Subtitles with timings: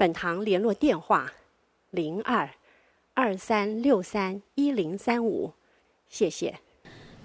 [0.00, 1.30] 本堂联络电话：
[1.90, 2.48] 零二
[3.12, 5.52] 二三六三一零三五，
[6.08, 6.58] 谢谢。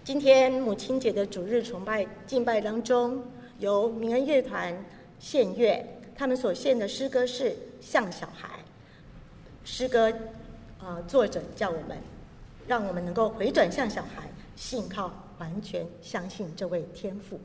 [0.04, 3.23] 今天母亲节的主日崇拜敬拜当中，
[3.59, 4.77] 由明恩乐团
[5.20, 8.50] 献乐，他们所献的诗歌是《像小孩》。
[9.64, 10.14] 诗歌，
[10.81, 11.98] 呃，作者叫我们，
[12.67, 17.39] 让我们能够回转向小孩，信靠，完全相信这位天父。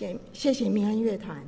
[0.00, 1.44] 谢谢谢谢明恩乐团。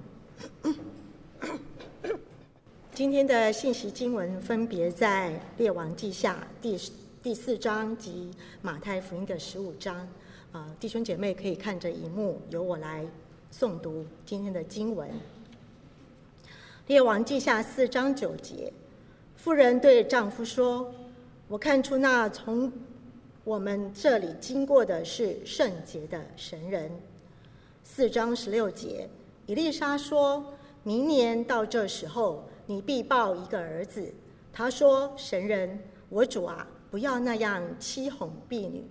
[2.93, 6.79] 今天的信息经文分别在《列王记下》第
[7.23, 10.07] 第四章及马太福音的十五章。
[10.53, 13.07] 啊，弟兄姐妹可以看着荧幕，由我来
[13.51, 15.09] 诵读今天的经文。
[16.89, 18.71] 《列王记下》四章九节，
[19.35, 20.93] 妇人对丈夫说
[21.49, 22.71] ：“我看出那从
[23.45, 26.91] 我们这里经过的是圣洁的神人。”
[27.85, 29.09] 四章十六节，
[29.47, 30.45] 以利沙说
[30.83, 34.13] ：“明年到这时候，你必抱一个儿子。”
[34.53, 38.85] 他说：“神人，我主啊，不要那样欺哄婢女。”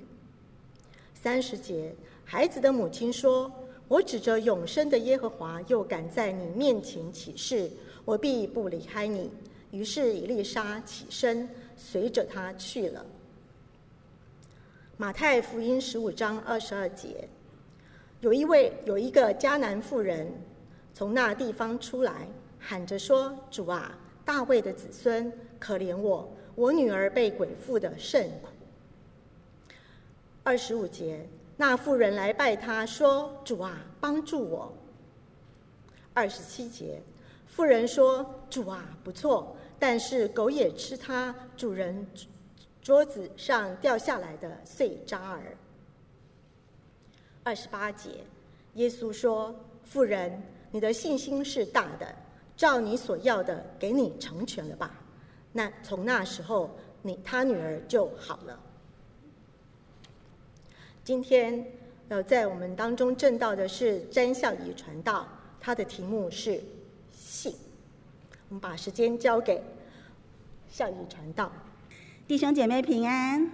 [1.15, 1.95] 三十节，
[2.25, 3.51] 孩子的母亲说
[3.87, 7.71] ：“我指着永生的耶和华，又敢在你面前起誓，
[8.05, 9.31] 我必不离开你。”
[9.71, 11.47] 于是以利沙起身，
[11.77, 13.05] 随着他去了。
[14.97, 17.27] 马太福音十五章二十二节，
[18.21, 20.31] 有一位有一个迦南妇人
[20.93, 22.27] 从那地方出来，
[22.59, 28.49] 喊着说：“主啊，大卫的子孙，可怜我，我女儿被鬼附的甚苦。”
[30.43, 31.27] 二十五节，
[31.57, 34.71] 那妇人来拜他说：“主啊，帮助我。”
[36.13, 37.01] 二十七节，
[37.47, 42.05] 妇人说：“主啊，不错，但是狗也吃他主人。”
[42.83, 45.57] 桌子上掉下来的碎渣儿。
[47.43, 48.09] 二十八节，
[48.75, 50.41] 耶稣说：“妇人，
[50.71, 52.15] 你的信心是大的，
[52.55, 54.93] 照你所要的，给你成全了吧。”
[55.51, 56.69] 那从那时候，
[57.01, 58.59] 你他女儿就好了。
[61.03, 61.65] 今天
[62.09, 65.27] 要在我们当中证道的是詹孝仪传道，
[65.59, 66.61] 他的题目是
[67.11, 67.53] 信。
[68.49, 69.61] 我们把时间交给
[70.69, 71.51] 孝仪传道。
[72.27, 73.49] 弟兄姐妹平安，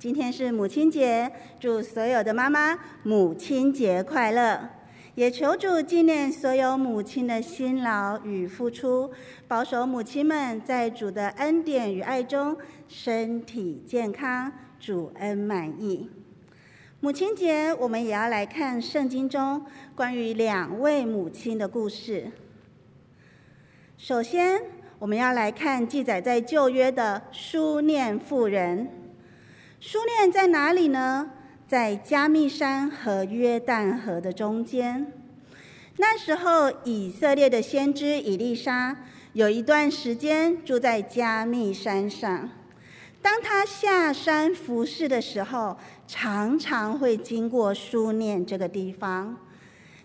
[0.00, 1.30] 今天是母亲节，
[1.60, 4.70] 祝所有的妈妈母亲节快乐！
[5.14, 9.10] 也求主纪念所有母亲的辛劳与付出，
[9.46, 12.56] 保守母亲们在主的恩典与爱中
[12.88, 14.50] 身体健康，
[14.80, 16.08] 主恩满意。
[17.00, 22.32] 母亲节，我们也要来看圣经中关于两位母亲的故事。
[23.98, 24.62] 首先。
[25.00, 28.86] 我们要来看记载在旧约的书念妇人。
[29.80, 31.30] 书念在哪里呢？
[31.66, 35.10] 在加密山和约旦河的中间。
[35.96, 38.94] 那时候，以色列的先知以利沙
[39.32, 42.50] 有一段时间住在加密山上。
[43.22, 49.34] 当他下山服侍的时候，常常会经过书念这个地方。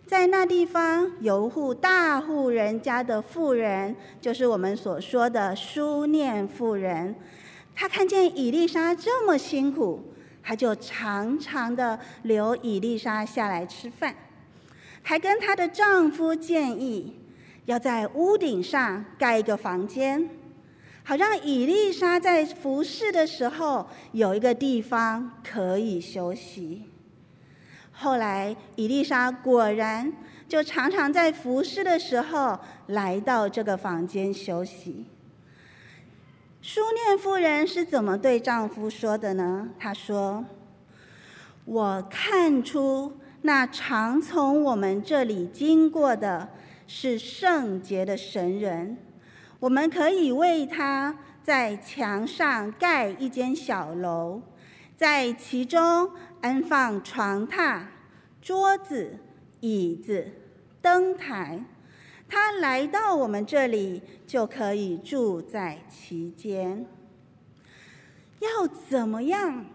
[0.07, 7.13] 在那地方有户大户人家的妇人，就是我们所说的书念妇人。
[7.75, 10.01] 她看见伊丽莎这么辛苦，
[10.41, 14.15] 她就常常的留伊丽莎下来吃饭，
[15.03, 17.13] 还跟她的丈夫建议，
[17.65, 20.29] 要在屋顶上盖一个房间，
[21.03, 26.83] 好让伊丽莎在服侍的时候有一个地方可以休息。
[27.91, 30.11] 后来，伊丽莎果然
[30.47, 35.05] 就常常在服侍的时候来到这个房间休息。
[36.67, 39.69] 书念夫人是怎么对丈夫说的呢？
[39.77, 40.43] 她说
[41.63, 46.49] ：“我看出那常从我们这里经过的
[46.87, 48.97] 是圣洁的神人，
[49.59, 54.41] 我们可以为他在墙上盖一间小楼，
[54.97, 56.09] 在其中。”
[56.41, 57.81] 安放床榻、
[58.39, 59.17] 桌子、
[59.61, 60.27] 椅子、
[60.79, 61.63] 灯台，
[62.27, 66.85] 他来到我们这里就可以住在其间。
[68.39, 69.65] 要怎么样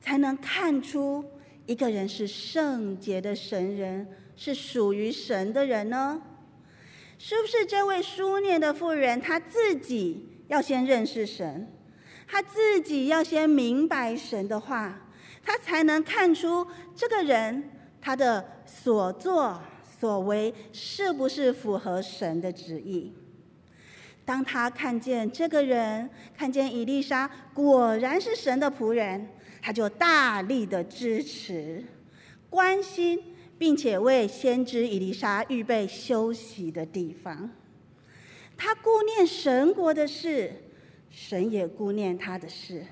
[0.00, 1.24] 才能看出
[1.66, 6.22] 一个人是圣洁的神人，是属于神的人呢？
[7.18, 11.66] 是不是这位书念的妇人，她自己要先认识神，
[12.26, 15.00] 她自己要先明白神的话？
[15.46, 17.70] 他才能看出这个人
[18.00, 19.60] 他的所作
[20.04, 23.10] 所为是不是符合神的旨意。
[24.22, 29.26] 当他看见这个人，看见伊丽莎果然是神的仆人，
[29.62, 31.82] 他就大力的支持、
[32.50, 33.18] 关心，
[33.56, 37.48] 并且为先知伊丽莎预备休息的地方。
[38.58, 40.52] 他顾念神国的事，
[41.08, 42.84] 神也顾念他的事。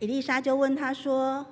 [0.00, 1.46] 伊丽莎就问他说。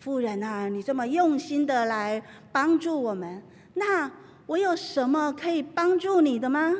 [0.00, 3.42] 妇人啊，你这么用心的来帮助我们，
[3.74, 4.08] 那
[4.48, 6.74] 我有什么可以帮助你的吗？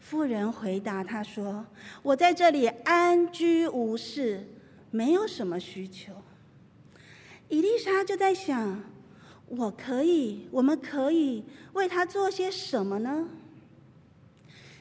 [0.00, 1.64] 妇人回答他说
[2.02, 4.44] ：“我在这里安居无事，
[4.90, 6.12] 没有什么需求。”
[7.48, 8.82] 伊丽莎就在想
[9.46, 13.28] ：“我可以，我们可以为他做些什么呢？”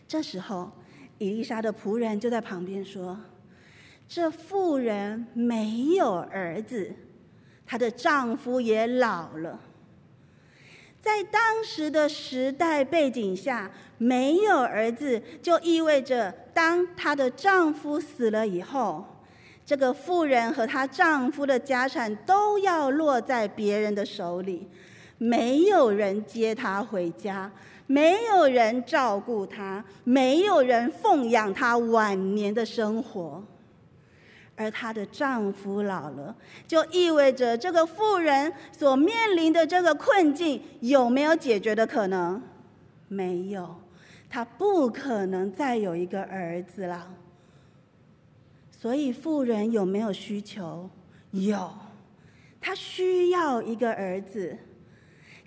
[0.10, 0.72] 这时候，
[1.20, 3.20] 伊丽莎的仆人就在旁边说。
[4.08, 6.92] 这妇人没有儿子，
[7.68, 9.60] 她的丈夫也老了。
[11.02, 19.06] 在当时的时代背景下，没有儿子就意味着，当她的丈夫死了以后，
[19.66, 24.68] 这个妇人和她丈夫的家产都要落在别人的手里，
[25.18, 27.50] 没有人接她回家，
[27.88, 33.44] 没有人照顾她，没有人奉养她晚年的生活。
[34.60, 36.36] 而她的丈夫老了，
[36.68, 42.42] 就意味着这个妇人所面临的这个困境有没有解决的可能？
[43.08, 43.80] 没有，
[44.30, 47.08] 她不可能再有一个儿子了。
[48.70, 50.90] 所以妇人有没有需求？
[51.32, 51.72] 有，
[52.60, 54.58] 她需要一个儿子。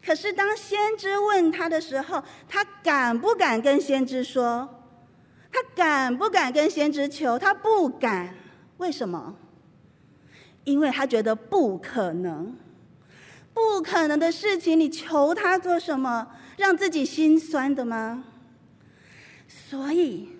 [0.03, 4.67] 可是当先知问她的时候，她敢不敢跟先知说？
[5.53, 7.39] 她敢不敢跟先知求？
[7.39, 8.35] 她不敢。
[8.83, 9.37] 为什么？
[10.65, 12.57] 因为他觉得不可能，
[13.55, 16.33] 不可能的事情，你求他做什么？
[16.57, 18.25] 让自己心酸的吗？
[19.47, 20.31] 所以，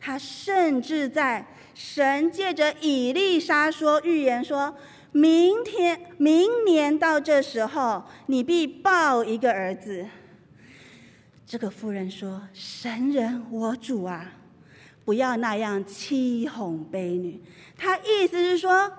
[0.00, 4.74] 他甚至在神借着以利沙说预言说，
[5.12, 10.06] 明天、明年到这时候，你必抱一个儿子。
[11.46, 14.32] 这个妇人说：“神人我主啊，
[15.04, 17.42] 不要那样欺哄婢女。”
[17.76, 18.92] 他意思是说，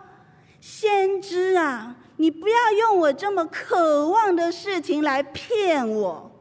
[0.61, 6.31] 先知啊，你不要用我这么渴望的事情来骗我，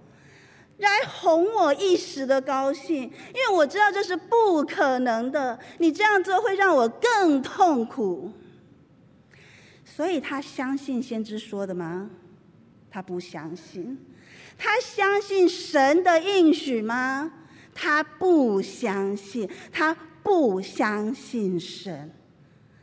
[0.78, 5.58] 来哄我一时的高兴，因为我知道这是不可能的。
[5.78, 8.32] 你这样做会让我更痛苦。
[9.84, 12.10] 所以他相信先知说的吗？
[12.90, 13.96] 他不相信。
[14.58, 17.32] 他相信神的应许吗？
[17.74, 19.48] 他不相信。
[19.72, 22.10] 他不相信神。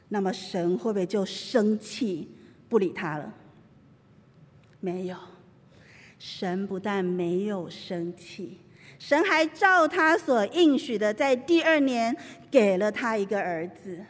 [0.10, 2.30] 那么神会不会就生气
[2.68, 3.34] 不理他了？
[4.80, 5.16] 没有，
[6.20, 8.58] 神不但没有生气，
[9.00, 12.16] 神还照他所应许的，在第二年
[12.50, 14.04] 给了他一个儿子。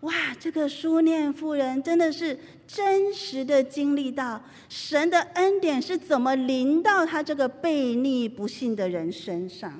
[0.00, 2.38] 哇，这个书念夫人真的是
[2.74, 9.78] 真实的经历到神的恩典是怎么临到他这个悖逆不信的人身上。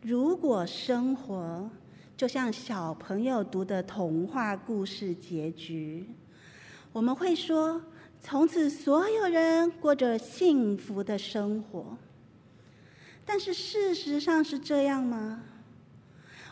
[0.00, 1.68] 如果生活，
[2.16, 6.08] 就像小朋友读的童话故事结局，
[6.92, 7.82] 我们会说，
[8.22, 11.98] 从此所有人过着幸福的生活。
[13.26, 15.42] 但是事实上是这样吗？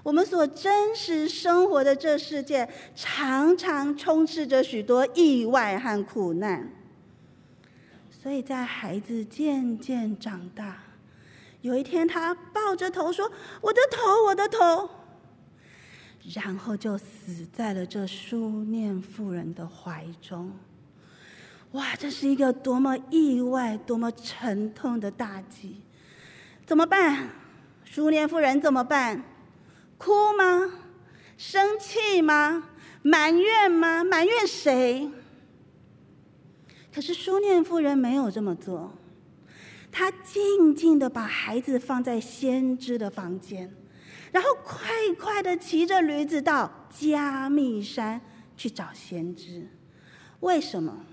[0.09, 6.73] 我们所真实生活的这世界，常常充斥着许多意外和苦难。
[8.11, 10.83] 所以在孩子渐渐长大，
[11.61, 14.89] 有一天他抱着头说：“我的头，我的头。”
[16.35, 20.51] 然后就死在了这书念妇人的怀中。
[21.73, 25.83] 哇，这是一个多么意外、多么沉痛的打击！
[26.65, 27.29] 怎么办？
[27.85, 29.23] 书念妇人怎么办？
[29.99, 30.73] 哭吗？
[31.37, 32.71] 生气吗？
[33.03, 34.03] 埋怨吗？
[34.03, 35.11] 埋怨谁？
[36.95, 38.93] 可是书念夫人没有这么做，
[39.93, 43.73] 她静静的把孩子放在先知的房间。
[44.31, 44.89] 然后快
[45.19, 48.21] 快的骑着驴子到加密山
[48.57, 49.69] 去找先知，
[50.41, 51.05] 为什么？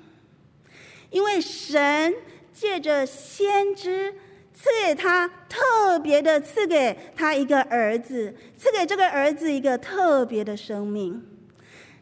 [1.12, 2.14] 因为神
[2.52, 4.16] 借着先知
[4.56, 11.24] 赐给他特别的赐给他一个儿子，赐给这个儿子一个特别的生命。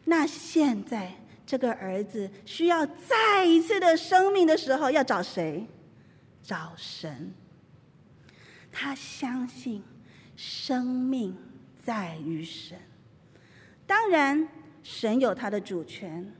[0.04, 1.12] 那现在
[1.44, 5.66] 这个儿子需要再一次的生命的时候，要找谁？
[6.42, 7.34] 找神。
[8.72, 9.82] 他相信。
[10.36, 11.36] 生命
[11.84, 12.76] 在于神，
[13.86, 14.48] 当然，
[14.82, 16.34] 神有他的主权。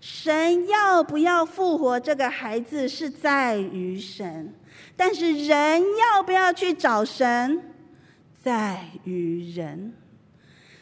[0.00, 4.54] 神要不要复活这个孩子是在于神，
[4.96, 7.74] 但是人要不要去找神，
[8.42, 9.94] 在于人。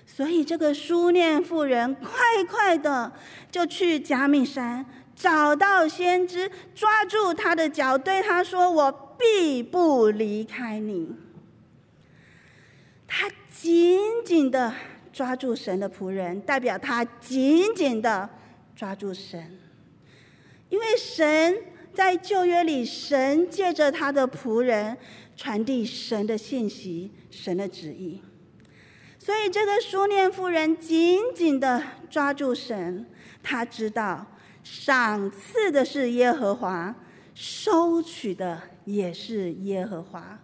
[0.06, 2.10] 所以，这个书念妇人快
[2.46, 3.10] 快的
[3.50, 4.84] 就去迦密山，
[5.16, 11.16] 找到先知，抓住他的脚，对他说：“我必不离开你。”
[13.08, 14.74] 他紧紧的
[15.12, 18.28] 抓住神的仆人，代表他紧紧的
[18.76, 19.58] 抓住神，
[20.68, 21.56] 因为神
[21.94, 24.96] 在旧约里，神借着他的仆人
[25.36, 28.20] 传递神的信息、神的旨意，
[29.18, 33.06] 所以这个书念妇人紧紧的抓住神，
[33.42, 34.26] 他知道
[34.62, 36.94] 赏赐的是耶和华，
[37.34, 40.38] 收取的也是耶和华，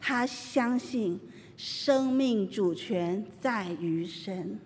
[0.00, 1.20] 他相信。
[1.56, 4.58] 生命主权在于神。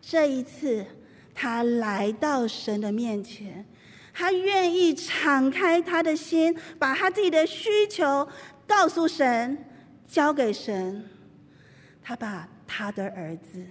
[0.00, 0.86] 这一次，
[1.34, 3.66] 他来到神的面前，
[4.12, 8.28] 他愿意敞开他的心，把他自己的需求
[8.66, 9.64] 告诉神，
[10.06, 11.08] 交给神。
[12.02, 13.64] 他把他的儿子，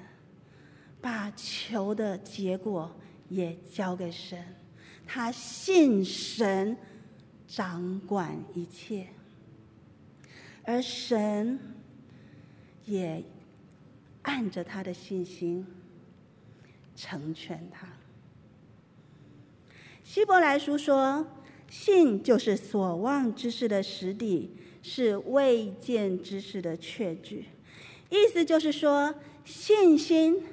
[0.99, 2.95] 把求的结果
[3.29, 4.43] 也交给神。
[5.05, 6.77] 他信神
[7.47, 9.07] 掌管一切，
[10.63, 11.59] 而神
[12.85, 13.21] 也
[14.21, 15.67] 按着他的信心
[16.95, 17.87] 成全他。
[20.13, 21.25] 希伯来书说
[21.71, 24.51] ：“信就是所望之事的实底，
[24.83, 27.45] 是未见之事的确据。”
[28.11, 29.15] 意思就是说，
[29.45, 30.43] 信心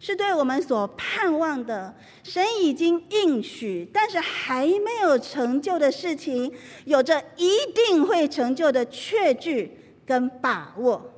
[0.00, 1.94] 是对我们所盼望的，
[2.24, 6.52] 神已经应许，但是还没有成就的事情，
[6.84, 11.12] 有着一定会成就的确据跟把握。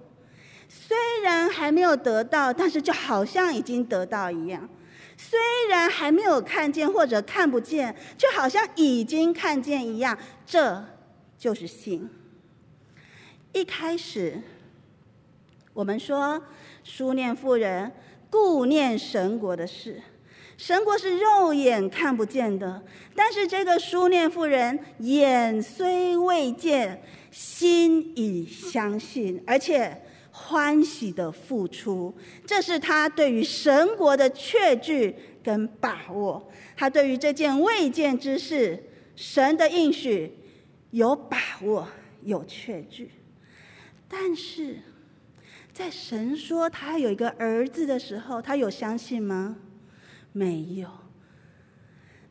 [0.68, 4.68] 虽然还没有得到，但是就好像已经得到一样；
[5.16, 10.18] 虽然还没有看见或者看不见，就好像已经看见一样。
[10.46, 10.84] 这
[11.38, 12.08] 就是信。
[13.52, 14.40] 一开始。
[15.72, 16.42] 我们说，
[16.82, 17.92] 书念妇人
[18.30, 20.00] 顾念神国的事，
[20.56, 22.82] 神国是肉眼看不见的，
[23.14, 30.00] 但是这个书念妇人眼虽未见，心已相信，而且
[30.38, 32.14] 欢喜的付出，
[32.46, 36.50] 这是他对于神国的确据跟把握。
[36.76, 38.82] 他对于这件未见之事，
[39.14, 40.38] 神的应许
[40.90, 41.88] 有把握，
[42.22, 43.10] 有确据，
[44.08, 44.78] 但是。
[45.72, 49.56] 在神说他有一个儿子的时候，他有相信吗？
[50.32, 50.88] 没有，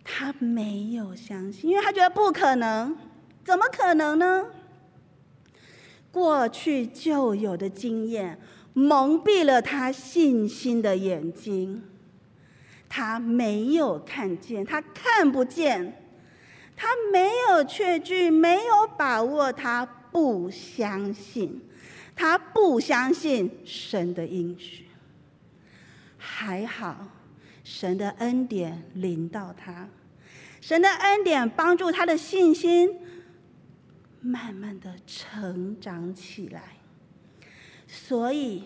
[0.03, 2.97] 他没有相信，因为他觉得不可能，
[3.43, 4.47] 怎么可能呢？
[6.15, 8.39] 过去就有的经验
[8.71, 11.83] 蒙蔽了他信心的眼睛，
[12.87, 16.01] 他没有看见，他看不见，
[16.73, 21.61] 他没有确据，没有把握，他不相信。
[22.15, 24.85] 他不相信神的应许，
[26.17, 27.09] 还好，
[27.61, 29.89] 神的恩典临到他，
[30.61, 33.01] 神的恩典帮助他的信心
[34.25, 36.77] 慢慢的成长起来。
[37.87, 38.63] 所以，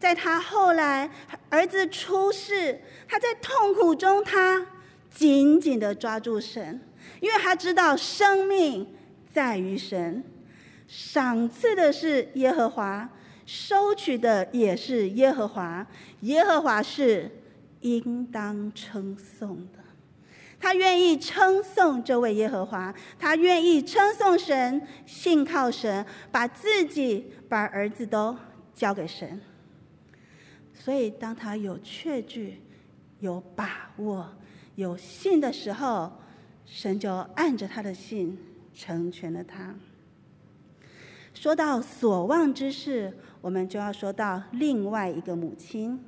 [0.00, 1.10] 在他后来
[1.50, 4.66] 儿子出世，他在痛苦中，他
[5.10, 6.80] 紧紧的抓住神，
[7.20, 8.94] 因为他知道生命
[9.30, 10.24] 在于神。
[10.88, 13.10] 赏赐的是耶和华，
[13.44, 15.86] 收取的也是耶和华。
[16.20, 17.30] 耶和华是
[17.80, 19.83] 应当称颂的。
[20.58, 28.36] 他愿意称颂这位耶和华，他愿意称颂神，信靠神，把自己、把儿子都
[28.72, 29.40] 交给神。
[30.72, 32.62] 所以，当他有确据、
[33.20, 34.28] 有把握、
[34.74, 36.12] 有信的时候，
[36.64, 38.38] 神就按着他的信
[38.74, 39.74] 成全了他。
[41.34, 46.02] 说到所望之事，我们就要说到另外一个母亲。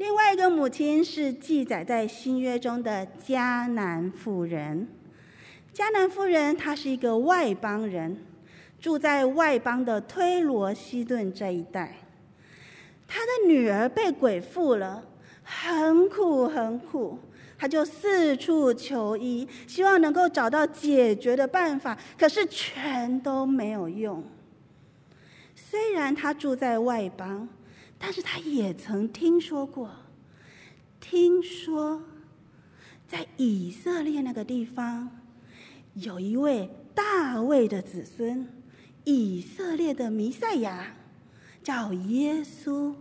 [0.00, 4.88] 另外一个母亲是记载在新约中的迦南妇人。
[5.74, 8.16] 迦南妇人她是一个外邦人，
[8.80, 11.96] 住在外邦的推罗西顿这一带。
[13.06, 15.04] 她的女儿被鬼附了，
[15.42, 17.18] 很苦很苦。
[17.58, 24.24] 她就四处求医，希望能够找到解决的办法，可是全都没有用。
[25.54, 27.46] 虽然他住在外邦，
[28.00, 29.88] 但是他也曾听说过，
[30.98, 32.02] 听说
[33.06, 35.08] 在以色列那个地方，
[35.94, 38.48] 有一位大卫的子孙，
[39.04, 40.96] 以色列的弥赛亚，
[41.62, 42.94] 叫耶稣，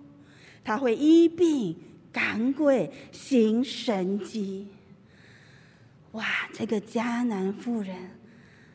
[0.64, 1.76] 他会医病。
[2.12, 4.68] 赶鬼行神迹，
[6.14, 6.26] 哇！
[6.52, 7.96] 这个迦南妇人，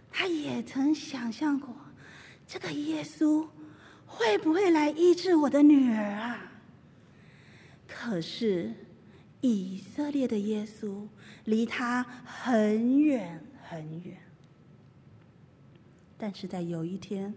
[0.09, 1.75] 她也曾想象过，
[2.47, 3.45] 这个耶稣
[4.15, 6.53] 会不会来医治我的女儿啊？
[7.87, 8.73] 可是
[9.41, 11.07] 以色列的耶稣
[11.45, 14.17] 离他很远很远。
[16.17, 17.35] 但是在有一天，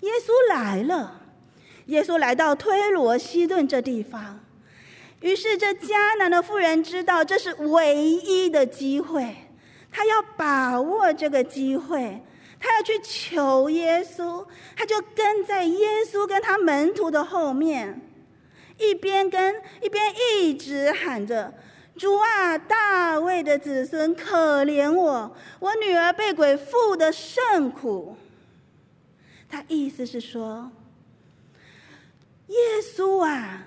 [0.00, 1.22] 耶稣来了，
[1.86, 4.40] 耶稣来到推罗西顿这地方。
[5.20, 9.34] 于是，这迦南的妇人知道这是唯一的机会，
[9.90, 12.22] 她要把握这个机会，
[12.64, 18.00] 他要去求耶稣，他就跟在耶稣跟他门徒的后面，
[18.78, 21.52] 一边跟一边一直喊着
[21.94, 28.16] ：“主啊，大卫的子孙，可怜我，我女儿被鬼附的甚苦。”
[29.50, 30.72] 他意思是说，
[32.46, 33.66] 耶稣啊。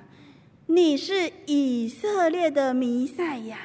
[0.70, 3.58] 你是以色列的弥赛亚，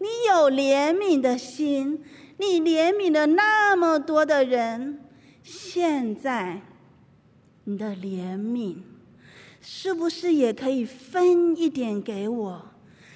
[0.00, 2.04] 你有怜悯的心，
[2.38, 5.04] 你怜悯了那么多的人，
[5.42, 6.62] 现在
[7.64, 8.78] 你的怜悯
[9.60, 12.70] 是不是也可以分一点给我，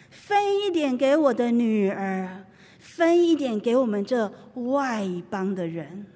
[0.08, 2.44] 分一点给我的女儿，
[2.78, 6.06] 分一点给我们这外邦的人。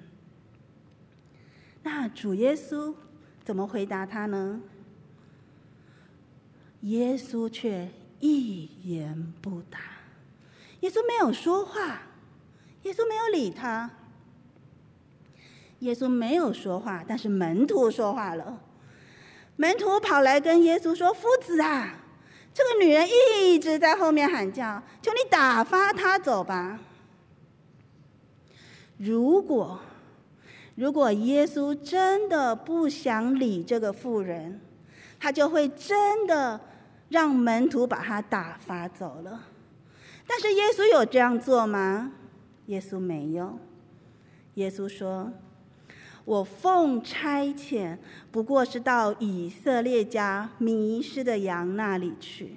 [1.83, 2.93] 那主耶稣
[3.43, 4.61] 怎么回答他呢？
[6.81, 7.89] 耶稣却
[8.19, 9.79] 一言不答。
[10.81, 12.01] 耶稣没有说话，
[12.85, 13.89] 耶稣没有理他。
[15.79, 18.61] 耶稣没有说话，但是门徒说话了。
[19.55, 21.95] 门徒跑来跟耶稣说：“夫子啊，
[22.53, 26.79] 这个女人一直在后面喊叫，求你打发她走吧。”
[28.97, 29.79] 如果，
[30.75, 34.61] 如果耶稣真的不想理这个妇人，
[35.19, 36.61] 他就会真的
[37.09, 39.47] 让门徒把她打发走了。
[40.27, 42.11] 但是耶稣有这样做吗？
[42.67, 43.57] 耶稣没有。
[44.55, 45.31] 耶稣说。
[46.25, 47.99] 我奉差遣，
[48.31, 52.55] 不过是到以色列家迷失的羊那里去。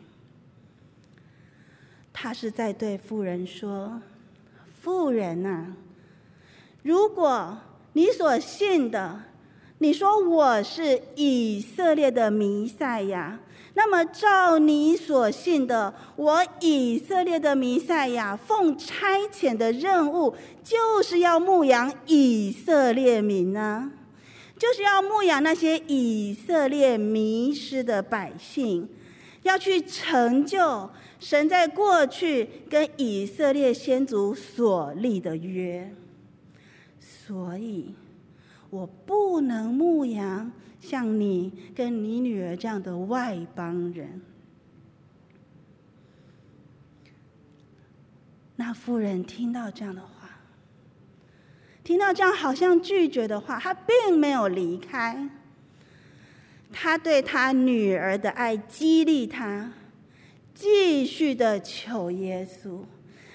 [2.10, 4.00] 他是在对妇人说
[4.80, 5.74] ：“妇人呐，
[6.82, 7.58] 如果
[7.92, 9.24] 你所信的，
[9.76, 13.38] 你说我是以色列的弥赛亚。”
[13.80, 23.92] 那么，照你所信的，我以色列的弥赛亚奉差遣的任务，就是要牧养以色列民呢，
[24.58, 28.88] 就是要牧养那些以色列迷失的百姓，
[29.44, 35.94] 要去成就神在过去跟以色列先祖所立的约。
[36.98, 37.94] 所以，
[38.70, 40.50] 我不能牧养。
[40.80, 44.22] 像你跟你女儿这样的外邦人，
[48.56, 50.40] 那妇人听到这样的话，
[51.84, 55.28] 听到这样好像拒绝的话，她并没有离开。
[56.72, 59.72] 她对她女儿的爱激励她，
[60.54, 62.84] 继续的求耶稣。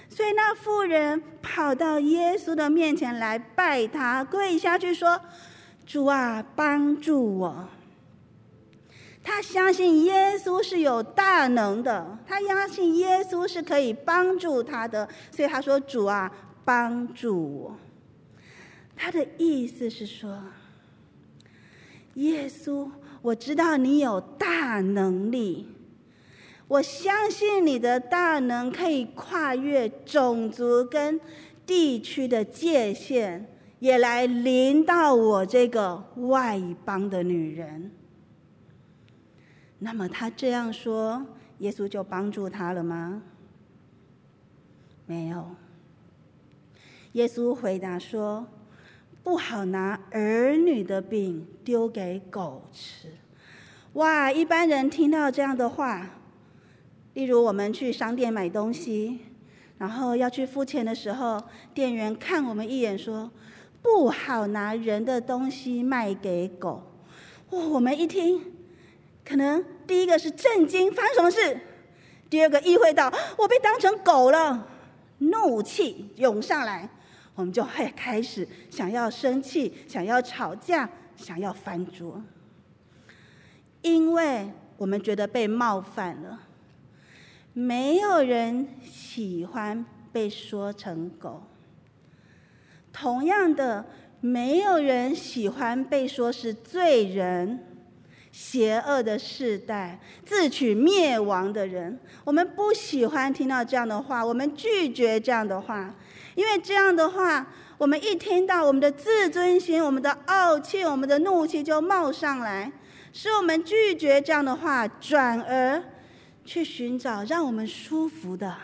[0.08, 5.20] 所以那妇人跑到耶稣的面前来拜他，跪下去说。
[5.86, 7.68] 主啊，帮助我！
[9.22, 16.30] 他相信耶稣是有大能的，他相信耶稣是可以帮助他的，所以他说：“主啊，
[16.64, 17.76] 帮助我！”
[18.96, 20.42] 他的意思是说，
[22.14, 22.90] 耶稣，
[23.22, 25.68] 我知道你有大能力，
[26.68, 31.18] 我相信你的大能可以跨越种族跟
[31.66, 33.46] 地区的界限。
[33.80, 37.90] 也来临到我这个外邦的女人。
[39.78, 41.26] 那么他这样说，
[41.58, 43.22] 耶稣就帮助他了吗？
[45.04, 45.50] 没有。
[47.12, 48.46] 耶稣回答说
[49.22, 53.08] ：“不好拿儿女的饼丢给狗吃。”
[53.94, 54.32] 哇！
[54.32, 56.18] 一般人听到这样的话，
[57.12, 59.20] 例如我们去商店买东西，
[59.78, 61.42] 然后要去付钱的时候，
[61.74, 63.30] 店员看我们一眼说。
[63.84, 66.82] 不好拿人的东西卖给狗。
[67.50, 68.42] 哦，我们一听，
[69.22, 71.60] 可能第一个是震惊，发生什么事？
[72.30, 74.66] 第二个意会到我被当成狗了，
[75.18, 76.88] 怒气涌上来，
[77.34, 82.22] 我们就会开始想要生气，想要吵架，想要翻桌，
[83.82, 86.40] 因为我们觉得被冒犯了。
[87.52, 91.42] 没有人喜欢被说成狗。
[92.94, 93.84] 同样的，
[94.20, 97.58] 没有人喜欢被说是罪人、
[98.30, 101.98] 邪恶的世代、自取灭亡的人。
[102.24, 105.92] 我们不喜欢听到这样的话，我们拒绝这样的话，
[106.36, 112.70] 因为这样的话，我们一听到，我们的自尊心、我们的傲气、我们的怒气就冒上来，
[113.12, 115.82] 使我们拒绝这样的话，转而
[116.44, 118.56] 去寻找让我们舒服的、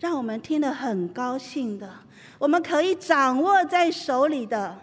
[0.00, 1.90] 让我们听得很高兴的。
[2.38, 4.78] 我们可以掌握在手里的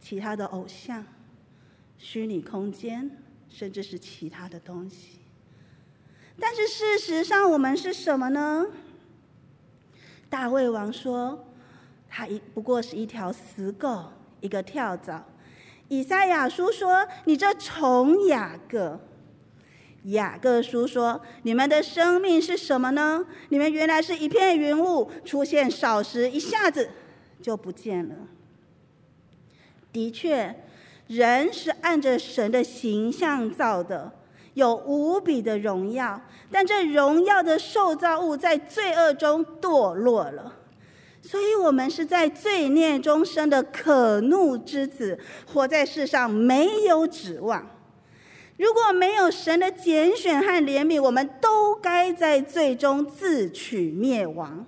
[0.00, 1.04] 其他的偶像、
[1.96, 3.10] 虚拟空间，
[3.48, 5.20] 甚至是其他的东西。
[6.38, 8.66] 但是事实上，我们是什么呢？
[10.28, 11.46] 大卫王说
[12.08, 15.24] ：“他一不过是一条死狗，一个跳蚤。”
[15.88, 18.98] 以赛亚书说：“你这虫雅各。”
[20.06, 23.24] 雅各书说：“你们的生命是什么呢？
[23.50, 26.90] 你们原来是一片云雾，出现少时，一下子
[27.40, 28.16] 就不见了。
[29.92, 30.56] 的确，
[31.06, 34.10] 人是按着神的形象造的，
[34.54, 36.20] 有无比的荣耀。
[36.50, 40.56] 但这荣耀的受造物在罪恶中堕落了，
[41.22, 47.64] 所以我们是在罪孽中生的可怒之子，活在世上没有指望。”
[48.56, 54.64] 如果没有神的拣选和怜悯，我们都该在最终自取灭亡。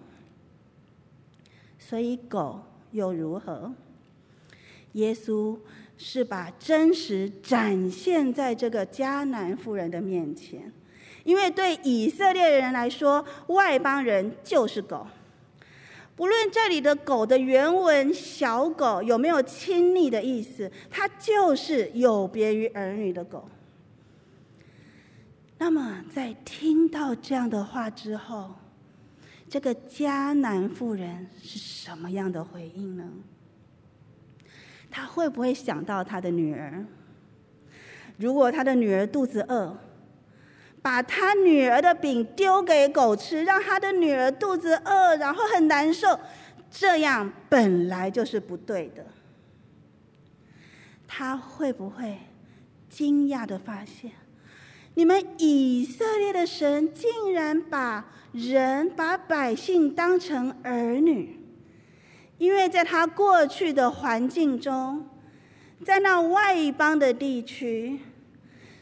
[1.79, 3.73] 所以狗又如何？
[4.93, 5.57] 耶稣
[5.99, 10.73] 是把真实展现在这个迦南妇人的面前，
[11.25, 15.07] 因为对以色列人来说，外邦人就是狗。
[16.17, 23.49] 不论这里的“狗”的原文“小狗”有没有亲昵的意思，它就是有别于儿女的狗。
[25.65, 28.55] 那么，在听到这样的话之后，
[29.49, 33.11] 这个迦南妇人是什么样的回应呢？
[34.91, 36.85] 他会不会想到他的女儿？
[38.19, 39.75] 如果他的女儿肚子饿，
[40.83, 46.21] 把他女儿的饼丢给狗吃，让他的女儿肚子饿，然后很难受，
[46.71, 49.07] 这样本来就是不对的。
[51.09, 52.19] 他会不会
[52.91, 54.11] 惊讶的发现，
[54.95, 61.41] 你们以色列的神竟然把人、把百姓当成儿女？
[62.39, 65.09] 因为在他过去的环境中，
[65.85, 67.99] 在那外邦的地区，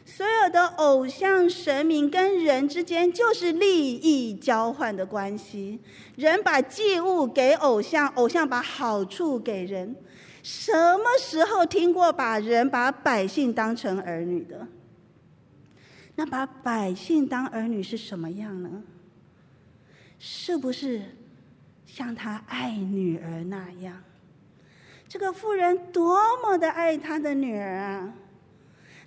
[0.05, 5.79] 所有的偶像神明跟人之间就是利益交换的关系。
[6.15, 9.95] 人把祭物给偶像，偶像把好处给人。
[10.43, 14.67] 什么时候听过把人把百姓当成儿女的？
[16.15, 18.83] 那把百姓当儿女是什么样呢？
[20.19, 21.01] 是不是？
[21.85, 24.01] 像他爱女儿那样，
[25.07, 28.13] 这个妇人多么的爱他的女儿啊！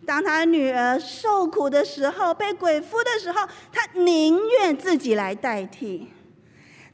[0.07, 6.07] 当他女儿受苦的时候，被鬼附的时候，他宁愿自己来代替；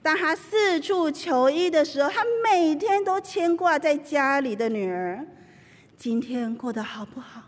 [0.03, 5.27] 当他四处求医的时候，他每天都牵挂在家里的女儿。
[5.99, 7.43] 今天过得好不好？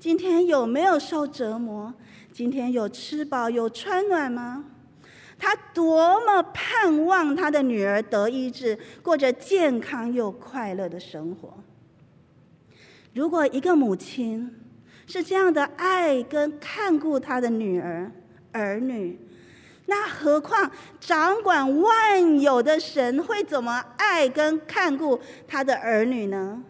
[0.00, 1.92] 今天有没有受折磨？
[2.32, 4.64] 今天有吃饱有穿暖吗？
[5.36, 11.54] 他多么盼望他的女儿得医治，过着健康又快乐的生活。
[13.14, 14.54] 如果一个母亲
[15.06, 18.10] 是这样的爱跟看顾他的女儿
[18.52, 19.18] 儿女，
[19.86, 26.62] 那何况掌管万有的神会怎么爱跟看顾他的儿女呢？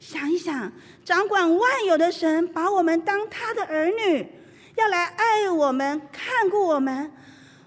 [0.00, 0.72] 想一想，
[1.04, 4.26] 掌管万有的神把我们当他的儿女，
[4.76, 7.12] 要来爱我们、看顾我们。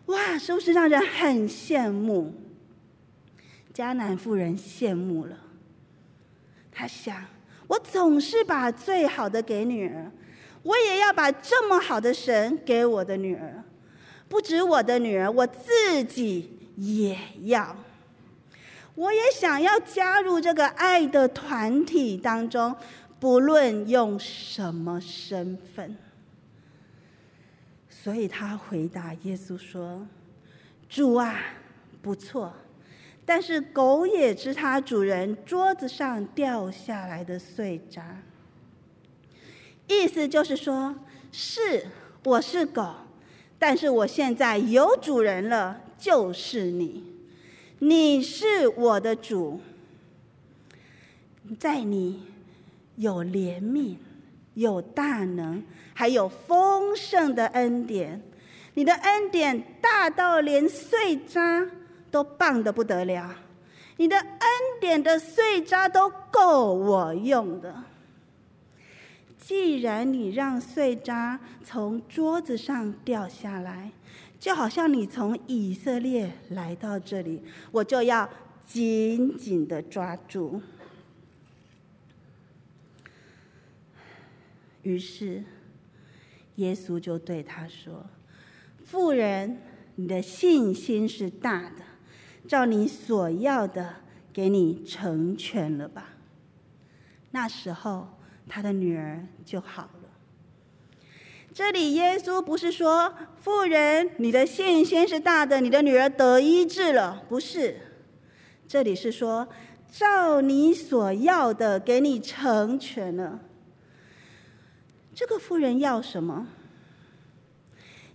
[0.07, 2.33] 哇，是不是让人很羡慕？
[3.73, 5.37] 迦南妇人羡慕了。
[6.71, 7.15] 她想：
[7.67, 10.11] 我总是把最好的给女儿，
[10.63, 13.63] 我也要把这么好的神给我的女儿。
[14.27, 17.75] 不止我的女儿，我自己也要。
[18.95, 22.75] 我也想要加入这个爱的团体当中，
[23.19, 25.97] 不论用什么身份。
[27.89, 30.07] 所以他回答耶稣说
[30.89, 31.39] ：“主啊，
[32.01, 32.51] 不错，
[33.23, 38.17] 但是狗也吃他主人桌子上掉下来的碎渣。
[39.87, 40.95] 意思就是说，
[41.31, 41.85] 是
[42.23, 42.93] 我是狗，
[43.59, 47.03] 但是我现在有主人了，就是你，
[47.83, 49.59] 你是我的主，
[51.59, 52.27] 在你
[52.95, 53.97] 有怜悯。”
[54.53, 55.63] 有大能，
[55.93, 58.21] 还有丰盛的恩典。
[58.73, 61.65] 你的恩典大到连碎渣
[62.11, 63.33] 都棒的不得了。
[63.95, 64.49] 你的恩
[64.81, 67.73] 典的碎渣都够我用的。
[69.37, 73.89] 既然你让碎渣从桌子上掉下来，
[74.41, 78.27] 就好像你从以色列来到这里，我就要
[78.65, 80.59] 紧紧的抓住。
[84.81, 85.43] 于是，
[86.55, 88.03] 耶稣就对他说
[88.83, 89.59] ：“妇人，
[89.93, 91.83] 你的信心是大的，
[92.47, 93.97] 照你所要的，
[94.33, 96.15] 给你成全了吧。”
[97.29, 100.00] 那时候，他的女儿就好了。
[101.53, 107.77] 这里耶稣不是说：“妇人，你的信心是大的，你的女儿得医治了。”不是，
[108.67, 109.47] 这里是说
[109.91, 113.39] ：“照你所要的，给你成全了。”
[115.13, 116.47] 这个妇人要什么？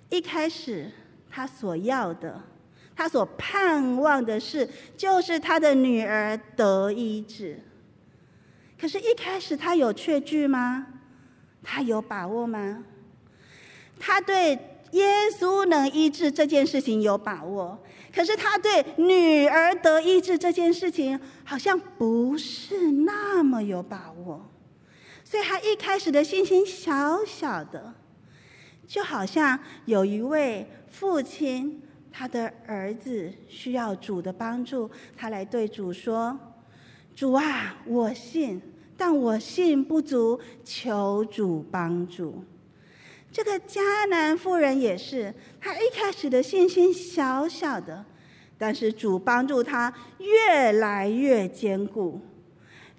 [0.09, 0.91] 一开始，
[1.29, 2.41] 她所要的，
[2.97, 7.61] 她所盼望的是，就是她的女儿得医治。
[8.81, 10.87] 可是，一开始她有确据吗？
[11.63, 12.83] 她有把握吗？
[13.99, 14.59] 他对
[14.93, 15.07] 耶
[15.39, 17.79] 稣能医治这件事情有把握，
[18.15, 24.51] 可是他对女儿得医治这件事情，好像不是那么有把握。
[25.25, 27.95] 所以他一开始的信心小小的，
[28.87, 31.83] 就好像有一位父亲，
[32.13, 36.39] 他的儿子需要主的帮助，他来对主说
[37.15, 38.63] ：“主啊，我信，
[38.97, 42.45] 但我信不足，求主帮助。”
[43.37, 48.03] 这个迦南妇人也是，她一开始的信心小小的，
[48.57, 52.19] 但是主帮助她越来越坚固。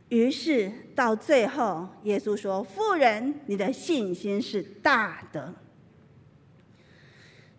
[0.09, 5.55] 于是到最后，耶稣说：“妇人，你的信心是大的。”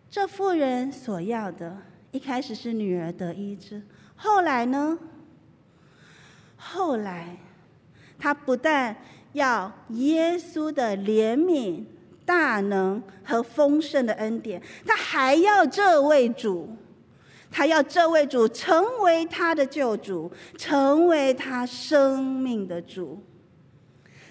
[0.08, 1.78] 这妇人所要的，
[2.12, 3.82] 一开始是女儿得医治，
[4.14, 4.96] 后来呢？
[6.56, 7.38] 后来，
[8.16, 8.96] 她不但
[9.32, 11.84] 要耶稣的怜悯、
[12.28, 16.76] 大能和丰盛的恩典，他还要这位主，
[17.50, 23.24] 他要这位主成为他的救主，成为他生命的主。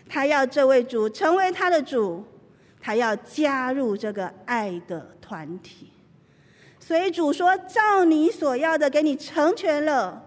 [0.07, 2.23] 他要这位主成为他的主，
[2.79, 5.91] 他要加入这个爱的团体，
[6.79, 10.23] 所以主说：“照你所要的，给你成全了。”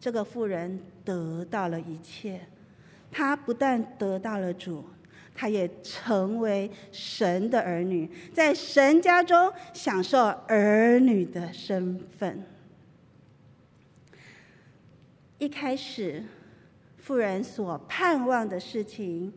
[0.00, 2.40] 这个妇人得到了一切，
[3.12, 4.84] 她不但得到了主，
[5.36, 12.42] 他也成为神的儿女，在神家中享受儿女的身份。
[15.38, 16.24] 一开始，
[16.96, 19.32] 妇人所盼望的事情。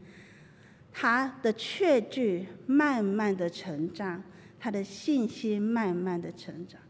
[0.92, 4.24] 他的确据慢慢的成长，
[4.60, 6.82] 他的信心慢慢的成长。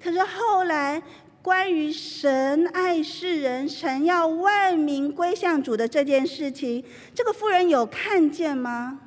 [0.00, 1.02] 可是后来，
[1.42, 9.00] 关于神爱世人，神要万民归向主的这件事情，这个妇人有看见吗？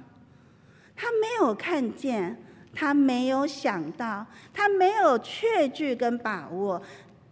[0.96, 2.41] 他没有看见，
[2.74, 6.82] 他没有想到，他没有确据跟把握。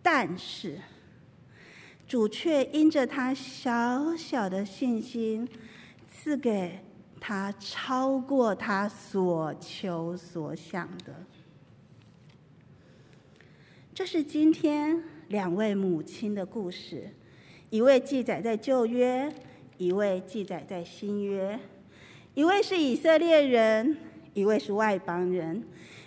[0.04, 0.80] 但是，
[2.08, 5.48] 主却因着他小小的信心，
[6.12, 6.80] 赐给。
[7.24, 11.14] 他超过他所求所想的。
[14.02, 17.08] 这是今天两位母亲的故事，
[17.70, 19.32] 一位记载在旧约，
[19.78, 21.60] 一位记载在新约。
[22.34, 23.96] 一位是以色列人，
[24.34, 25.64] 一位是外邦人。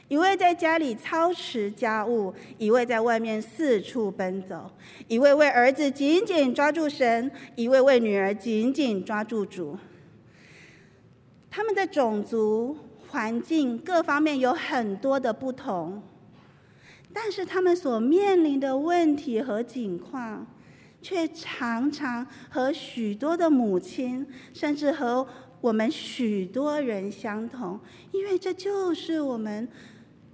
[0.09, 4.69] 一位在家里操持家务，一位在外面四处奔走。
[5.07, 9.79] 一位为儿子紧紧抓住神，一位为女儿紧紧抓住主。
[11.49, 12.77] 他们的种族、
[13.07, 16.03] 环境各方面有很多的不同，
[17.14, 20.46] 但是他们所面临的问题和境况，
[21.00, 25.27] 却常常和许多的母亲，甚至和
[25.62, 27.81] 我们许多人相同，
[28.12, 29.66] 因为这就是我们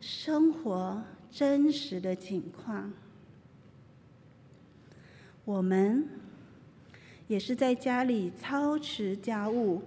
[0.00, 2.92] 生活真实的境况。
[5.44, 6.08] 我们
[7.28, 9.82] 也是在家里操持家务。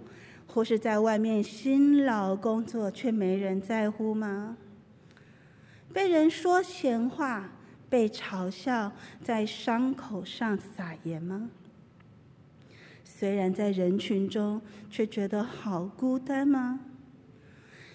[0.46, 4.56] 或是在外面辛劳工作，却没人在乎吗？
[5.94, 7.52] 被人说闲话，
[7.90, 8.92] 被嘲笑，
[9.24, 11.50] 在伤口上撒盐吗？
[13.04, 16.80] 虽然在人群中，却觉得好孤单吗？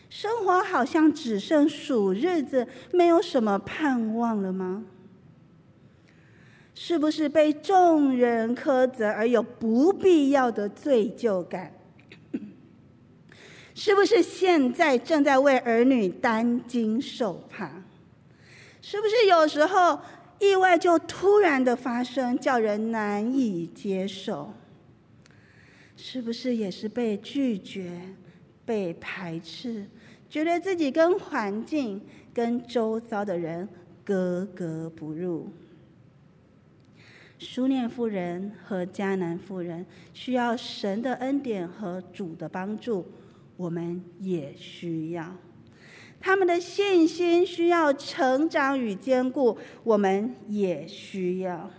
[0.09, 4.85] 生活好像只剩数日子，没有什么盼望了吗？
[6.75, 11.73] 是不是被众人苛责而有不必要的罪疚感？
[13.75, 17.71] 是不是现在正在为儿女担惊受怕？
[18.91, 20.01] 是不是有时候
[20.41, 24.51] 意外就突然的发生，叫人难以接受？
[25.95, 28.01] 是不是也是被拒绝、
[28.65, 29.85] 被排斥，
[30.31, 32.01] 觉得自己跟环境、
[32.33, 33.69] 跟周遭的人
[34.03, 35.53] 格格不入？
[37.39, 43.07] 苏念妇人和迦南妇人需要神的恩典和主的帮助。
[43.59, 45.37] 我们也需要，
[46.21, 51.71] 他们的信心需要成长与坚固，我们也需要。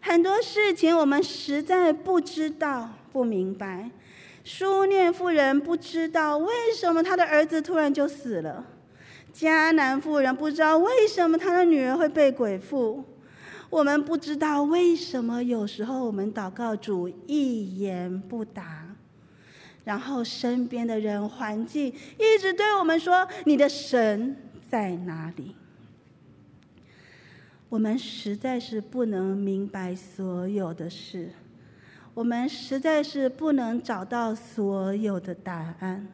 [0.00, 3.90] 很多事情我们实在不知道、不明白。
[4.44, 8.64] 书念妇人不知道为什么她的儿子突然就死了，
[9.34, 13.04] 迦南妇人不知道为什么她的女儿会被鬼附。
[13.68, 18.87] 我们不知道为什么有时候我们祷告主一言不答。
[19.88, 24.36] 然后身边的人、环境一直对我们说：“你的神
[24.68, 25.56] 在哪里？”
[27.70, 31.30] 我们实在是不能明白所有的事，
[32.12, 36.06] 我们实在是不能找到所有的答案。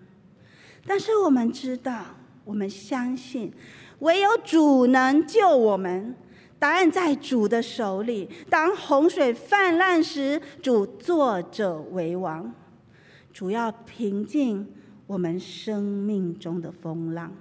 [0.87, 2.05] 但是我们知道，
[2.45, 3.53] 我们相信，
[3.99, 6.14] 唯有主能救我们。
[6.61, 8.31] 答案在主的手里。
[8.49, 12.55] 当洪水泛滥时，主坐者为王。
[13.35, 14.64] 主要平静
[15.09, 17.32] 我们生命中的风浪。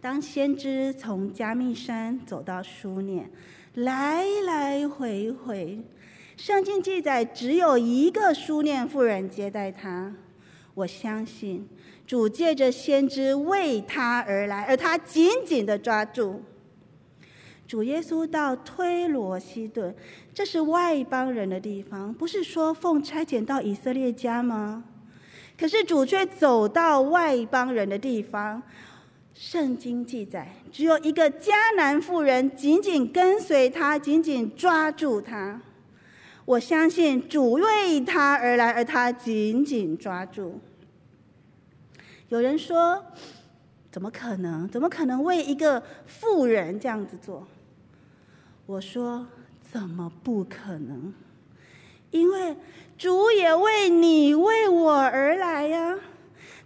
[0.00, 3.28] 当先知从加密山走到书念，
[3.74, 5.80] 来来回回，
[6.36, 10.14] 圣经记载只有一个书念妇人接待他。
[10.74, 11.68] 我相信
[12.06, 16.42] 主借着先知为他而来，而他紧紧的抓住。
[17.66, 19.94] 主耶稣到推罗西顿，
[20.32, 24.84] 这是外邦人的地方，不是说奉差遣到以色列家吗？
[25.58, 28.62] 可是主却走到外邦人的地方。
[29.32, 35.60] 圣经记载，只有一个迦南妇人紧紧跟随他，紧紧抓住他。
[36.44, 40.60] 我相信主为他而来，而他紧紧抓住。
[42.28, 43.04] 有人说
[43.90, 44.68] ：“怎么可能？
[44.68, 47.44] 怎么可能为一个妇人这样子做？”
[48.66, 49.26] 我说
[49.72, 51.12] ：“怎么不可能？
[52.10, 52.56] 因为
[52.96, 55.98] 主也为你、为我而来呀。”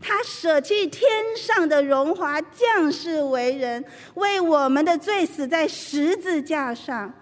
[0.00, 3.84] 他舍弃天上的荣华，降世为人，
[4.14, 7.12] 为我们的罪死在十字架上。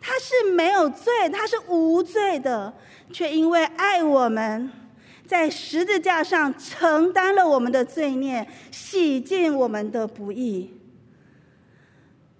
[0.00, 2.72] 他是没有罪，他是无罪的，
[3.12, 4.70] 却因为爱我们，
[5.26, 10.80] 在十字架上承担了我们的罪孽，洗净我们的不义。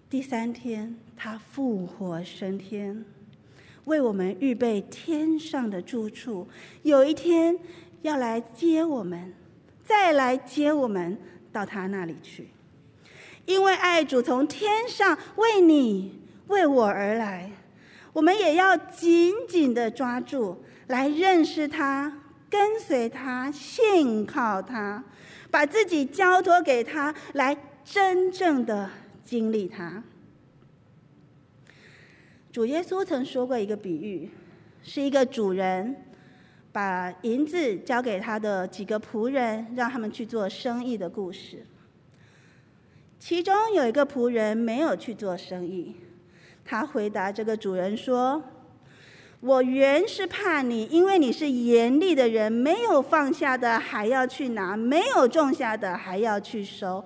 [0.08, 3.04] 第三天，他复活升天，
[3.84, 6.46] 为我们预备天上的住处。
[6.82, 7.58] 有一天
[8.02, 9.32] 要来接我们。
[9.86, 11.18] 再来接我们
[11.52, 12.48] 到他那里去，
[13.44, 17.50] 因为爱主从天上为你为我而来，
[18.14, 22.10] 我们也要紧紧的抓住，来认识他，
[22.48, 25.04] 跟随他，信靠他，
[25.50, 27.54] 把自己交托给他，来
[27.84, 28.88] 真正的
[29.22, 30.02] 经历他。
[32.54, 34.30] 主耶稣曾说过一个比喻，
[34.80, 35.96] 是一个主人。
[36.70, 41.66] 把银子交给他的几个仆人，让他们去做生意的故事。
[43.18, 45.96] 其中有一个仆人没有去做生意，
[46.64, 48.40] 他回答这个主人说
[49.40, 57.04] ：“我原是怕你，因为你是严厉的人，没有放下的还要去拿，没有种下的还要去收。”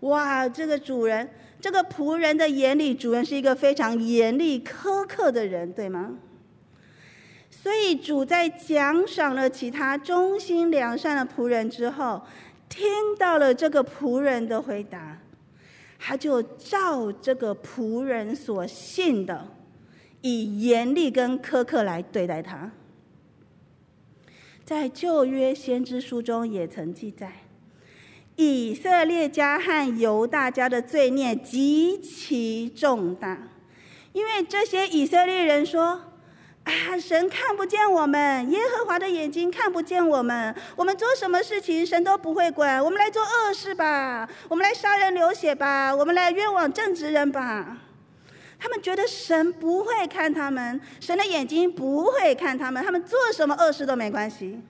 [0.00, 1.28] 哇，这个主人，
[1.60, 6.16] 这个仆人的眼里，主人是一个非常严厉苛刻的人，对吗？
[7.50, 12.22] 所以主在奖赏了其他忠心良善的仆人之后，
[12.68, 15.18] 听到了这个仆人的回答，
[15.98, 19.46] 他就照这个仆人所信的，
[20.22, 22.70] 以严厉跟苛刻来对待他。
[24.64, 27.30] 在旧约先知书中也曾记载，
[28.40, 33.36] 以色列家和犹大家的罪孽极其重大，
[34.12, 36.02] 因为这些以色列人说。
[36.62, 36.72] 啊！
[36.98, 40.54] 神看不见我们，耶和华的眼睛看不见我们。
[40.76, 42.84] 我们做什么事情，神都不会管。
[42.84, 47.78] 我们来做恶事吧，我们来杀人流血吧，我们来冤枉正直人吧。
[48.58, 54.60] 他们觉得神不会看他们，神的眼睛不会看他们，他们做什么恶事都没关系。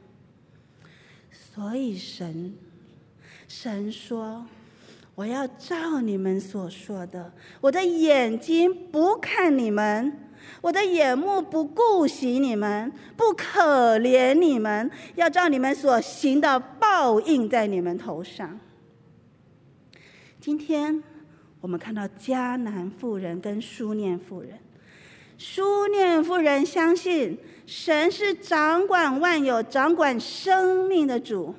[1.32, 2.54] 所以神，
[3.52, 4.46] 神说
[5.16, 10.16] ：“我要照你们所说的，我的眼睛不看你们。”
[10.62, 18.58] 我的眼目不顾惜你们，不可怜你们，要照你们所行的报应在你们头上。
[20.40, 21.02] 今天
[21.60, 24.58] 我们看到迦南妇人跟书念妇人，
[25.36, 27.36] 书念妇人相信
[27.66, 31.54] 神是掌管万有、掌管生命的主；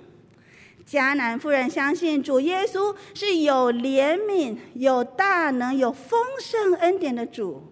[0.91, 7.63] 迦南妇人相信主耶稣是有怜悯、有大能、有丰盛恩典的主。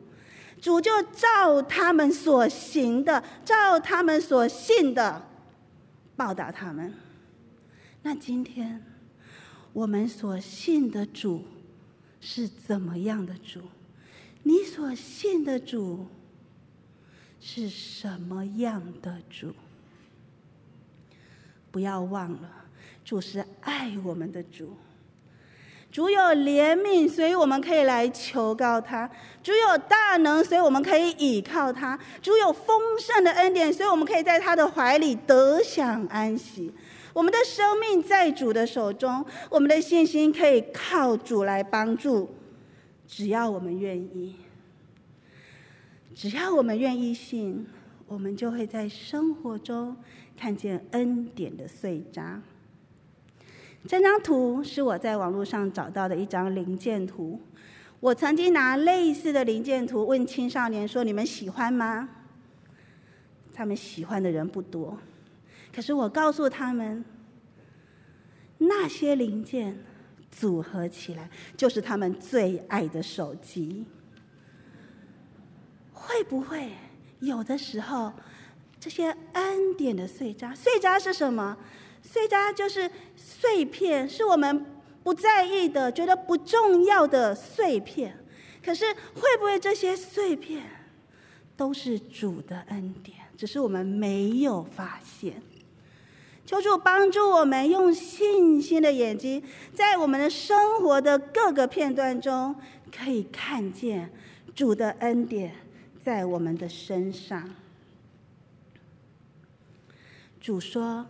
[0.61, 5.27] 主就照他们所行的，照他们所信的，
[6.15, 6.93] 报答他们。
[8.03, 8.81] 那今天
[9.73, 11.43] 我们所信的主
[12.21, 13.59] 是怎么样的主？
[14.43, 16.07] 你所信的主
[17.41, 19.53] 是什么样的主？
[21.69, 22.65] 不要忘了，
[23.09, 24.69] 主是爱我们的主。
[25.91, 29.09] 主有怜悯，所以我们可以来求告他；
[29.41, 36.71] 主有大能，所以我们可以倚靠他；主有丰盛的恩典，所以我们可以在他的怀里得享安息。
[37.11, 42.29] 我们的生命在主的手中，我们的信心可以靠主来帮助。
[43.07, 44.35] 只要我们愿意，
[46.13, 47.65] 只要我们愿意信，
[48.05, 49.97] 我们就会在生活中
[50.37, 52.39] 看见恩典的碎渣。
[53.87, 57.39] 这张图是我在网络上找到的一张零件图。
[57.99, 62.09] 我曾经拿类似的零件图问青少年说：“你们喜欢吗？”
[63.53, 64.97] 他们喜欢的人不多。
[65.73, 67.03] 可是我告诉他们，
[68.57, 69.77] 那些零件
[70.31, 73.85] 组合起来，就是他们最爱的手机。
[75.91, 76.71] 会不会
[77.19, 78.13] 有的时候，
[78.79, 81.57] 这些恩典的碎渣，碎渣是什么？
[82.01, 84.65] 碎渣就是碎片，是我们
[85.03, 88.17] 不在意的、觉得不重要的碎片。
[88.63, 90.63] 可是会不会这些碎片
[91.55, 93.17] 都是主的恩典？
[93.37, 95.41] 只是我们没有发现。
[96.45, 99.43] 求主帮助我们用信心的眼睛，
[99.73, 102.55] 在我们的生活的各个片段中，
[102.91, 104.11] 可以看见
[104.55, 105.53] 主的恩典
[106.03, 107.55] 在我们的身上。
[110.41, 111.05] 主说：“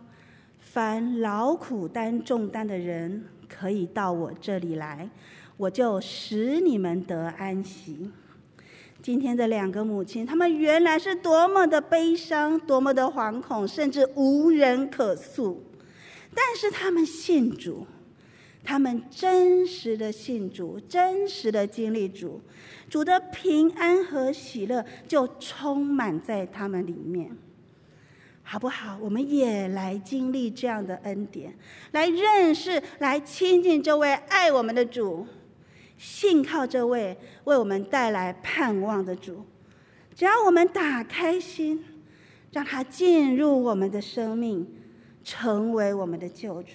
[0.72, 5.10] 凡劳苦担重担的人，可以到我这里来，
[5.56, 8.12] 我就使你们得安息。”
[9.02, 15.60] 今天的两个母亲，她们原来是多么的悲伤，多么的惶恐，甚至无人可诉。
[16.32, 17.84] 但是她们信主，
[18.62, 22.40] 她们真实的信主，真实的经历主，
[22.88, 27.36] 主的平安和喜乐就充满在她们里面，
[28.52, 28.98] 好不好？
[29.00, 31.54] 我们也来经历这样的恩典，
[31.92, 35.24] 来认识，来亲近这位爱我们的主。
[35.96, 39.44] 信靠这位为我们带来盼望的主，
[40.16, 41.84] 只要我们打开心，
[42.50, 44.66] 让他进入我们的生命，
[45.22, 46.72] 成为我们的救主。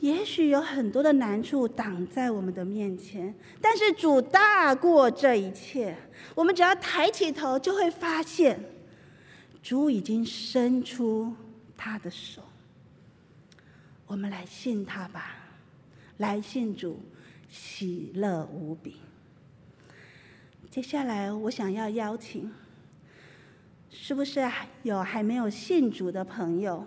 [0.00, 5.96] 也许有很多的难处挡在我们的面前，但是主大过这一切。
[6.34, 8.58] 我们只要抬起头，就会发现
[9.66, 11.34] 主已经伸出
[11.76, 12.40] 他的手。
[14.06, 15.34] 我们来信他吧，
[16.18, 17.00] 来信主。
[17.48, 18.98] 喜乐无比。
[20.70, 22.52] 接下来，我想要邀请，
[23.90, 24.48] 是不是
[24.84, 26.86] 有还没有信主的朋友？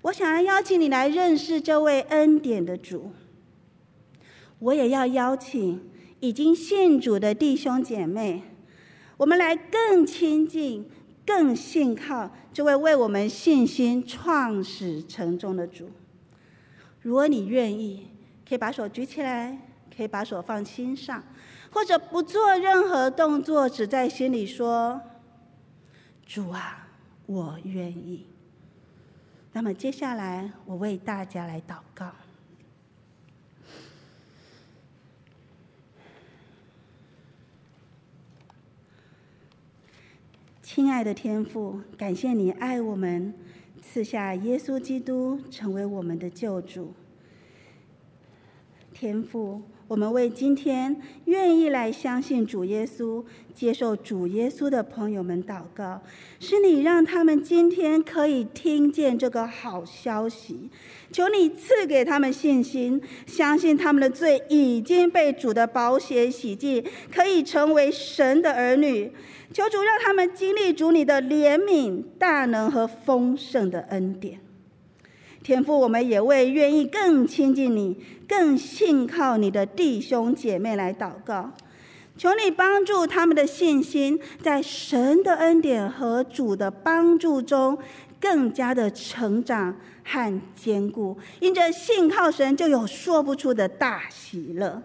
[0.00, 3.12] 我想要邀请你来认识这位恩典的主。
[4.58, 5.88] 我也要邀请
[6.18, 8.42] 已经信主的弟兄姐妹，
[9.18, 10.90] 我们来更亲近、
[11.26, 15.90] 更信靠这位为我们信心创始成终的主。
[17.00, 18.08] 如果你愿意，
[18.48, 19.58] 可以把手举起来。
[19.94, 21.22] 可以把手放心上，
[21.70, 24.98] 或者不做任何动作，只在心里说
[26.24, 26.88] ：“主啊，
[27.26, 28.26] 我愿意。”
[29.52, 32.10] 那么接下来，我为大家来祷告。
[40.74, 43.34] 亲爱的天父，感谢你爱我们，
[43.82, 46.94] 赐下耶稣基督成为我们的救主。
[48.94, 49.60] 天父。
[49.92, 53.22] 我们为今天愿意来相信主耶稣、
[53.54, 56.00] 接受主耶稣的朋友们祷告，
[56.40, 60.70] 是你让他们今天可以听见这个好消息。
[61.10, 66.82] 求你赐给他们信心，相信他们的罪已经被主的宝血洗净，
[67.14, 69.12] 可以成为神的儿女。
[69.52, 74.40] 求主让他们经历主你的怜悯、大能和丰盛的恩典。
[75.42, 77.96] 天父，我们也为愿意更亲近你、
[78.28, 81.50] 更信靠你的弟兄姐妹来祷告，
[82.16, 87.76] 求你帮助他们的信心，在神的恩典和主的帮助中，
[88.20, 91.18] 更加的成长和坚固。
[91.40, 94.82] 因着信靠神，就有说不出的大喜乐。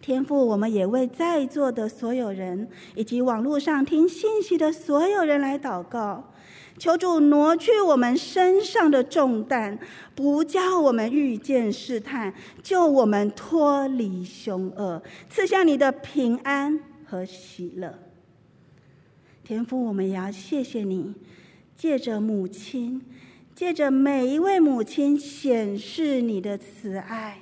[0.00, 6.32] 天父，我们也为在座的所有人，以及网络上听信息的所有人来祷告。
[6.78, 9.78] 求主挪去我们身上的重担，
[10.14, 17.98] 不叫我们遇见试探，救我们脱离凶恶，赐下你的平安和喜乐。
[19.42, 21.14] 天父，我们也要谢谢你，
[21.76, 23.00] 借着母亲，
[23.54, 27.38] 借着每一位母亲显示你的慈爱，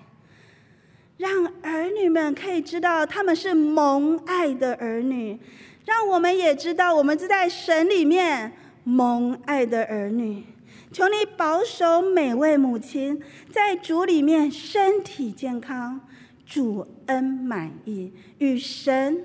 [1.17, 5.41] 让儿女们可以知道他们是蒙爱的儿女，
[5.85, 8.53] 让我们也知道我们是在神里面。
[8.85, 10.45] 蒙爱的儿女，
[10.93, 13.21] 求你保守每位母亲
[13.51, 16.01] 在主里面身体健康，
[16.45, 19.25] 主恩满意，与神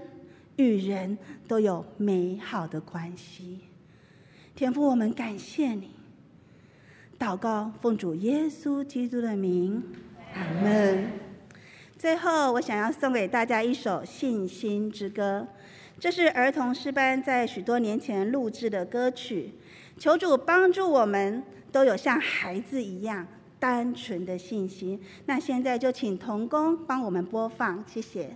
[0.55, 3.60] 与人都有美好的关系。
[4.55, 5.91] 天父，我们感谢你。
[7.20, 9.84] 祷告，奉主耶稣基督的名，
[10.34, 11.12] 阿门。
[11.97, 15.45] 最后，我想要送给大家一首信心之歌。
[16.00, 19.54] 这是儿童诗班在许多年前录制的歌曲，
[19.97, 21.43] 求主帮助我们
[21.74, 23.28] 都有像孩子一样
[23.60, 25.00] 单纯的信心。
[25.26, 28.36] 那现在就请童工帮我们播放，谢谢。